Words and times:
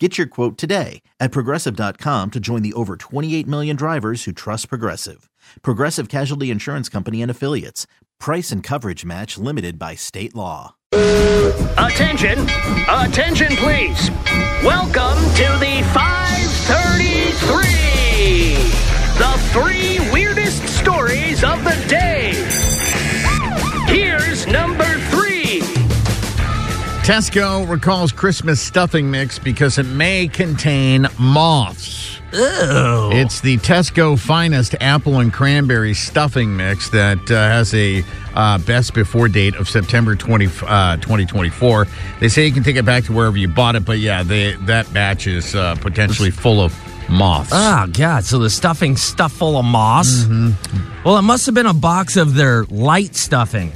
Get 0.00 0.18
your 0.18 0.26
quote 0.26 0.58
today 0.58 1.02
at 1.20 1.30
progressive.com 1.30 2.32
to 2.32 2.40
join 2.40 2.62
the 2.62 2.72
over 2.72 2.96
28 2.96 3.46
million 3.46 3.76
drivers 3.76 4.24
who 4.24 4.32
trust 4.32 4.68
Progressive. 4.68 5.30
Progressive 5.62 6.08
Casualty 6.08 6.50
Insurance 6.50 6.88
Company 6.88 7.22
and 7.22 7.30
Affiliates. 7.30 7.86
Price 8.18 8.50
and 8.50 8.60
coverage 8.60 9.04
match 9.04 9.38
limited 9.38 9.78
by 9.78 9.94
state 9.94 10.34
law. 10.34 10.74
Attention, 10.92 12.40
attention, 12.88 13.54
please. 13.54 14.10
Welcome 14.64 15.22
to 15.36 15.46
the 15.62 15.86
533. 15.94 18.54
The 19.16 19.38
three 19.52 20.00
weirdest 20.12 20.66
stories 20.66 21.44
of 21.44 21.62
the 21.62 21.76
day. 21.88 22.03
Tesco 27.04 27.68
recalls 27.68 28.12
Christmas 28.12 28.62
stuffing 28.62 29.10
mix 29.10 29.38
because 29.38 29.76
it 29.76 29.84
may 29.84 30.26
contain 30.26 31.06
moths. 31.18 32.18
Ew. 32.32 33.10
It's 33.12 33.42
the 33.42 33.58
Tesco 33.58 34.18
finest 34.18 34.74
apple 34.80 35.20
and 35.20 35.30
cranberry 35.30 35.92
stuffing 35.92 36.56
mix 36.56 36.88
that 36.88 37.18
uh, 37.30 37.34
has 37.34 37.74
a 37.74 38.02
uh, 38.34 38.56
best 38.56 38.94
before 38.94 39.28
date 39.28 39.54
of 39.56 39.68
September 39.68 40.16
20, 40.16 40.46
uh, 40.62 40.96
2024. 40.96 41.86
They 42.20 42.28
say 42.28 42.46
you 42.46 42.52
can 42.52 42.62
take 42.62 42.76
it 42.76 42.86
back 42.86 43.04
to 43.04 43.12
wherever 43.12 43.36
you 43.36 43.48
bought 43.48 43.76
it, 43.76 43.84
but 43.84 43.98
yeah, 43.98 44.22
they, 44.22 44.54
that 44.62 44.90
batch 44.94 45.26
is 45.26 45.54
uh, 45.54 45.74
potentially 45.74 46.30
full 46.30 46.62
of 46.62 46.74
moths. 47.10 47.50
Oh, 47.52 47.86
God. 47.92 48.24
So 48.24 48.38
the 48.38 48.48
stuffing 48.48 48.96
stuff 48.96 49.32
full 49.34 49.58
of 49.58 49.66
moss? 49.66 50.26
Well, 51.04 51.18
it 51.18 51.22
must 51.22 51.44
have 51.44 51.54
been 51.54 51.66
a 51.66 51.74
box 51.74 52.16
of 52.16 52.34
their 52.34 52.64
light 52.70 53.14
stuffing. 53.14 53.72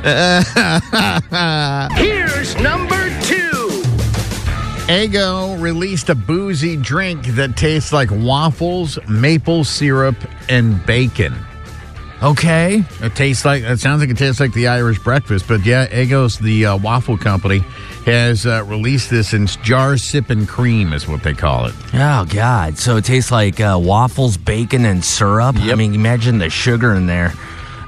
Here's 1.94 2.56
number 2.56 3.10
two. 3.22 3.82
Eggo 4.88 5.60
released 5.60 6.08
a 6.08 6.14
boozy 6.14 6.76
drink 6.76 7.26
that 7.26 7.56
tastes 7.56 7.92
like 7.92 8.08
waffles, 8.10 8.98
maple 9.08 9.62
syrup, 9.64 10.16
and 10.48 10.84
bacon. 10.86 11.34
Okay. 12.22 12.82
It 13.00 13.14
tastes 13.14 13.44
like 13.44 13.62
it 13.62 13.78
sounds 13.78 14.00
like 14.00 14.10
it 14.10 14.16
tastes 14.16 14.40
like 14.40 14.52
the 14.52 14.68
Irish 14.68 14.98
breakfast, 14.98 15.46
but 15.46 15.64
yeah, 15.66 15.86
Eggo's 15.88 16.38
the 16.38 16.66
uh, 16.66 16.76
waffle 16.78 17.18
company 17.18 17.58
has 18.06 18.46
uh, 18.46 18.64
released 18.64 19.10
this 19.10 19.34
in 19.34 19.46
jar 19.46 19.96
sipping 19.98 20.46
cream 20.46 20.92
is 20.92 21.06
what 21.06 21.22
they 21.22 21.34
call 21.34 21.66
it. 21.66 21.74
Oh, 21.92 22.24
God. 22.24 22.78
So 22.78 22.96
it 22.96 23.04
tastes 23.04 23.30
like 23.30 23.60
uh, 23.60 23.78
waffles, 23.80 24.38
bacon, 24.38 24.86
and 24.86 25.04
syrup? 25.04 25.56
I 25.58 25.74
mean, 25.74 25.94
imagine 25.94 26.38
the 26.38 26.48
sugar 26.48 26.94
in 26.94 27.06
there. 27.06 27.34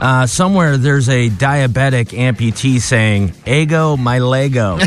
Uh, 0.03 0.27
somewhere 0.27 0.77
there's 0.77 1.09
a 1.09 1.31
diabetic 1.31 2.09
amputee 2.09 2.81
saying, 2.81 3.33
Ego, 3.47 3.97
my 3.97 4.19
Lego. 4.19 4.77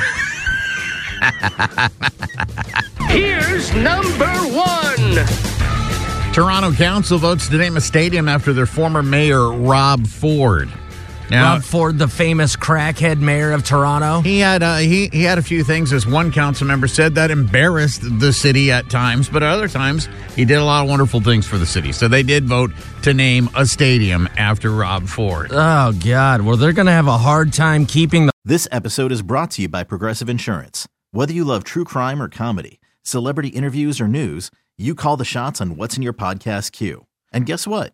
Here's 3.08 3.74
number 3.76 4.28
one. 4.28 6.34
Toronto 6.34 6.74
Council 6.74 7.18
votes 7.18 7.48
to 7.48 7.58
name 7.58 7.78
a 7.78 7.82
stadium 7.82 8.28
after 8.28 8.52
their 8.52 8.66
former 8.66 9.02
mayor 9.02 9.54
Rob 9.54 10.06
Ford. 10.06 10.70
Now, 11.30 11.54
Rob 11.54 11.64
Ford, 11.64 11.98
the 11.98 12.08
famous 12.08 12.56
crackhead 12.56 13.20
mayor 13.20 13.52
of 13.52 13.64
Toronto. 13.64 14.22
He 14.22 14.40
had 14.40 14.62
uh, 14.62 14.78
he 14.78 15.08
he 15.08 15.24
had 15.24 15.38
a 15.38 15.42
few 15.42 15.64
things, 15.64 15.92
as 15.92 16.06
one 16.06 16.32
council 16.32 16.68
member 16.68 16.88
said, 16.88 17.16
that 17.16 17.32
embarrassed 17.32 18.02
the 18.20 18.32
city 18.32 18.72
at 18.72 18.90
times, 18.90 19.28
but 19.28 19.42
at 19.42 19.50
other 19.50 19.68
times 19.68 20.08
he 20.36 20.46
did 20.46 20.58
a 20.58 20.64
lot 20.64 20.84
of 20.84 20.90
wonderful 20.90 21.22
things 21.22 21.48
for 21.48 21.58
the 21.58 21.66
city. 21.66 21.92
So 21.92 22.08
they 22.08 22.24
did 22.24 22.46
vote 22.46 22.72
to 23.04 23.14
name 23.14 23.50
a 23.56 23.66
stadium 23.66 24.28
after 24.38 24.72
Rob 24.72 25.08
Ford. 25.08 25.50
Oh, 25.52 25.94
God. 26.04 26.42
Well, 26.42 26.58
they're 26.58 26.74
going 26.74 26.86
to 26.86 26.92
have 26.92 27.08
a 27.08 27.18
hard 27.18 27.54
time 27.54 27.86
keeping 27.86 28.28
the. 28.28 28.32
This 28.44 28.68
episode 28.72 29.12
is 29.12 29.22
brought 29.24 29.52
to 29.52 29.64
you 29.64 29.70
by 29.70 29.84
Progressive 29.84 30.30
Insurance. 30.30 30.88
Whether 31.12 31.34
you 31.34 31.44
love 31.44 31.64
true 31.64 31.86
crime 31.86 32.22
or 32.22 32.30
comedy, 32.30 32.80
celebrity 33.02 33.50
interviews 33.50 34.00
or 34.00 34.08
news, 34.08 34.52
you 34.78 34.94
call 34.94 35.18
the 35.18 35.26
shots 35.26 35.62
on 35.62 35.78
what's 35.78 35.96
in 35.98 36.04
your 36.04 36.14
podcast 36.14 36.72
queue. 36.72 37.08
And 37.32 37.46
guess 37.46 37.66
what? 37.66 37.94